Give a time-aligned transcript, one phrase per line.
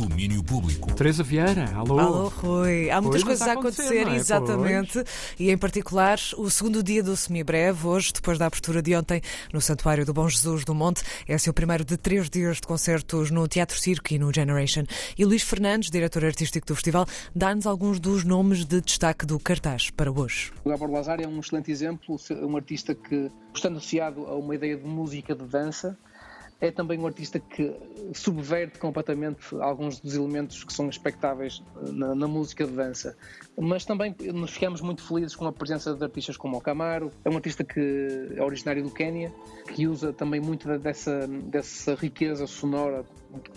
[0.00, 0.94] Domínio Público.
[0.94, 1.98] Teresa Vieira, alô.
[1.98, 2.90] Alô, Rui.
[2.90, 4.16] Há muitas Coisas coisas a acontecer, é?
[4.16, 5.04] exatamente.
[5.38, 9.20] E em particular, o segundo dia do semibreve, hoje, depois da abertura de ontem
[9.52, 11.02] no Santuário do Bom Jesus do Monte.
[11.28, 14.84] É assim o primeiro de três dias de concertos no Teatro Circo e no Generation.
[15.18, 17.04] E Luís Fernandes, diretor artístico do festival,
[17.36, 20.50] dá-nos alguns dos nomes de destaque do cartaz para hoje.
[20.64, 24.78] O Gabor Lazar é um excelente exemplo, um artista que, estando associado a uma ideia
[24.78, 25.98] de música de dança,
[26.60, 27.74] é também um artista que
[28.12, 31.62] subverte completamente alguns dos elementos que são expectáveis
[31.92, 33.16] na, na, música de dança.
[33.58, 37.10] Mas também nos ficamos muito felizes com a presença de artistas como o Camaro.
[37.24, 39.32] É um artista que é originário do Quênia,
[39.74, 43.04] que usa também muito dessa, dessa riqueza sonora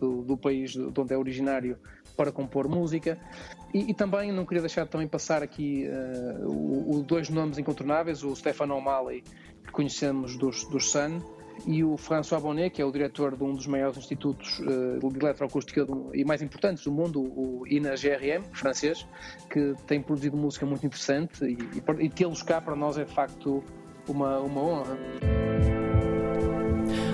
[0.00, 1.78] do, do país de onde é originário
[2.16, 3.18] para compor música.
[3.74, 8.34] E, e, também não queria deixar de também passar aqui uh, dois nomes incontornáveis, o
[8.34, 9.22] Stefano O'Malley,
[9.64, 11.20] que conhecemos dos, dos Sun,
[11.64, 15.18] e o François Bonnet, que é o diretor de um dos maiores institutos uh, de
[15.18, 19.06] eletroacústica do, e mais importantes do mundo, o INA-GRM, francês,
[19.50, 23.12] que tem produzido música muito interessante e, e, e tê-los cá para nós é de
[23.12, 23.62] facto
[24.08, 25.45] uma, uma honra.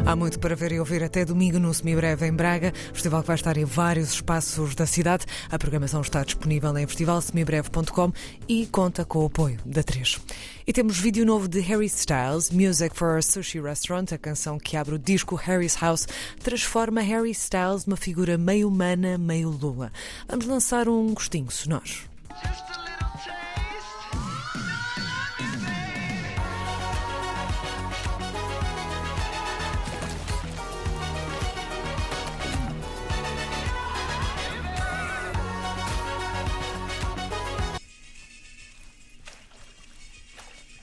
[0.05, 2.73] Há muito para ver e ouvir até domingo no Semibreve em Braga.
[2.93, 5.25] Festival que vai estar em vários espaços da cidade.
[5.49, 8.13] A programação está disponível em festivalsemibreve.com
[8.49, 10.21] e conta com o apoio da 3.
[10.67, 14.77] E temos vídeo novo de Harry Styles, Music for a Sushi Restaurant, a canção que
[14.77, 16.09] abre o disco Harry's House,
[16.43, 19.93] transforma Harry Styles numa figura meio humana, meio lua.
[20.29, 22.13] Vamos lançar um gostinho sonoro.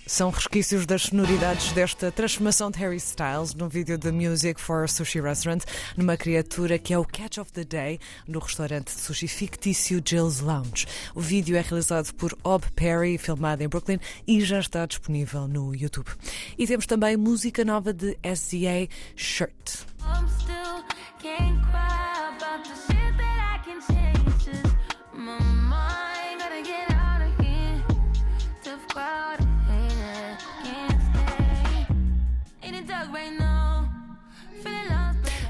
[0.10, 5.22] São resquícios das sonoridades desta transformação de Harry Styles no vídeo de Music for Sushi
[5.22, 5.62] Restaurant,
[5.96, 10.40] numa criatura que é o Catch of the Day no restaurante de sushi fictício Jill's
[10.40, 10.88] Lounge.
[11.14, 15.76] O vídeo é realizado por Ob Perry, filmado em Brooklyn e já está disponível no
[15.76, 16.10] YouTube.
[16.58, 19.86] E temos também música nova de SZA Shirt.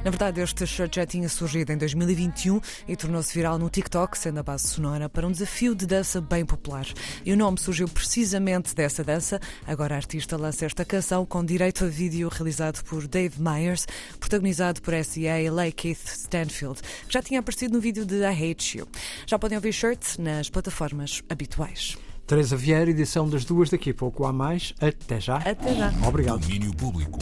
[0.09, 4.40] Na verdade, este shirt já tinha surgido em 2021 e tornou-se viral no TikTok, sendo
[4.40, 6.88] a base sonora para um desafio de dança bem popular.
[7.24, 9.40] E o nome surgiu precisamente dessa dança.
[9.68, 13.86] Agora a artista lança esta canção com direito a vídeo realizado por Dave Myers,
[14.19, 15.68] protagonizado por S.A.
[15.68, 18.88] e Keith Stanfield, que já tinha aparecido no vídeo de I Hate You.
[19.28, 21.96] Já podem ouvir shirt nas plataformas habituais.
[22.25, 24.25] Teresa Vieira, edição das duas daqui a pouco.
[24.25, 24.74] Há mais.
[24.81, 25.36] Até já.
[25.36, 25.94] Até já.
[26.08, 26.40] Obrigado.
[26.40, 27.19] Domínio Público.